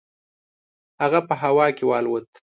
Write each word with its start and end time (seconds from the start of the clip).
هغه 1.01 1.19
په 1.27 1.33
هوا 1.41 1.67
کې 1.77 1.83
والوت. 1.89 2.29